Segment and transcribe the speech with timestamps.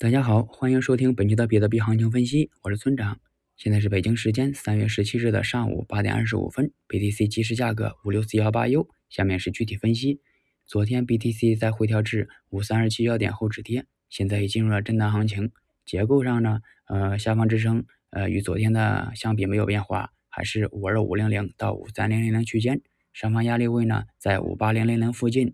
[0.00, 3.18] 大家好，欢迎收听本期的比特币行情分析，我是村长。
[3.56, 8.88] 现在是北京时间三月十七日的上午八点二十五分，BTC 即时价格五六四幺八 U。
[9.10, 10.20] 下面是具体分析。
[10.64, 15.50] 昨天 BTC 在回调至五三二七幺点后止跌，现在已进入了震荡行情。
[15.84, 22.80] 结构上呢，呃，下方支撑呃与昨天的相比没有变化，还是五二五零零到五三零零零区间。
[23.12, 25.52] 上方压力位呢在五八零零零附近。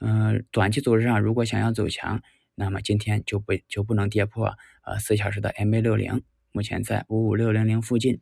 [0.00, 2.22] 嗯，短期走势上如果想要走强。
[2.54, 4.54] 那么今天就不就不能跌破
[4.84, 6.22] 呃四小时的 MA 六零，
[6.52, 8.20] 目前在五五六零零附近。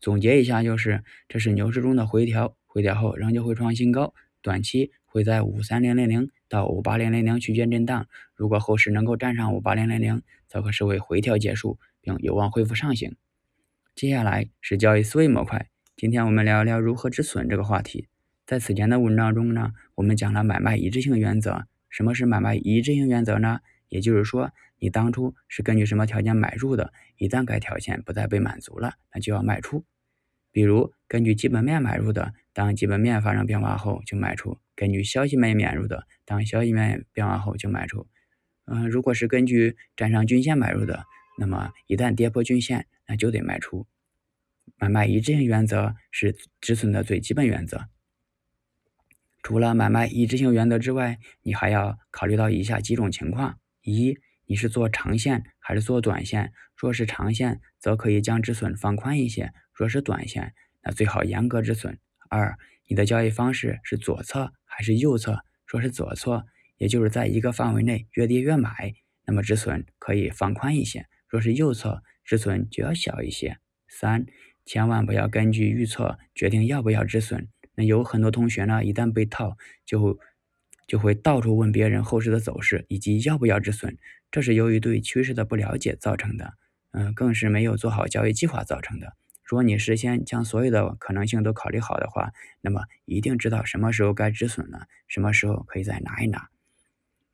[0.00, 8.06] 总结一下就是，这是牛市中的回调，回调后仍旧会创新高，短期会在五三零零零到五八零零零区间震荡。
[8.34, 13.14] 如果后市能够站上五八零零零，则可视为回调结束，并有望恢复上行。
[13.94, 18.08] 接下来是交易思维模块，今天我们聊一聊如何止损这个话题。
[18.46, 21.66] 在此前的文章中呢，我们讲了买卖一致性原则。
[21.90, 23.60] 什么是买卖一致性原则呢？
[23.88, 26.92] 也就是说，你当初是根据什么条件买入的？
[27.16, 29.84] 一旦该条件不再被满足了，那就要卖出。
[30.52, 38.06] 比如根据基本面买入的，当基本面发生变化后就卖出；根据消息面买入的，当消息面变化后就卖出。
[38.66, 41.04] 嗯，如果是根据站上均线买入的，
[41.38, 43.86] 那么一旦跌破均线，那就得卖出。
[44.76, 47.86] 买卖一致性原则是止损的最基本原则。
[49.42, 56.52] 除了买卖一致性原则之外，你还要考虑到以下几种情况：一、你是做长线还是做短线？
[56.76, 61.98] 若是长线，则可以将止损放宽一些；若是短线，那最好严格止损。
[62.28, 65.38] 二、你的交易方式是左侧还是右侧？
[65.66, 66.46] 若是左侧，
[66.76, 68.94] 也就是在一个范围内越跌越买，
[69.26, 73.58] 那么止损可以放宽一些；若是右侧，止损就要小一些。
[73.88, 74.26] 三、
[74.64, 77.48] 千万不要根据预测决定要不要止损。
[77.74, 80.18] 那有很多同学呢，一旦被套，就
[80.86, 83.96] 就会到处问别人后市的走势以及要不要止损，
[84.30, 86.54] 这是由于对趋势的不了解造成的，
[86.92, 89.14] 嗯，更是没有做好交易计划造成的。
[89.44, 96.50] 如果你事先将所有的可能性都考虑好的话，那么一定知道什么时候该止损了，什么时候可以再拿一拿。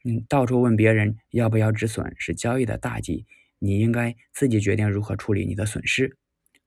[0.03, 3.27] 嗯，到处问别人要不要止损是交易的大忌，
[3.59, 6.17] 你应该自己决定如何处理你的损失。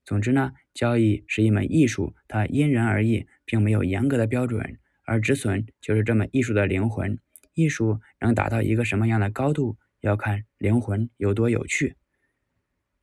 [0.04, 4.78] 总之呢，交易是一门艺术，它因人而异，并没有严格的标准。
[5.04, 7.18] 而止损就是这么艺术的灵魂。
[7.54, 11.96] 艺术能达到一个什么样的高度，要看灵魂有多有趣。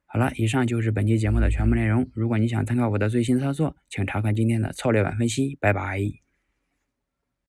[0.05, 2.09] 好了，以上就是本期节目的全部内容。
[2.13, 5.57] 如果你想参考我的最新操作，请查看今天的策略版分析。
[5.59, 6.26] 拜拜。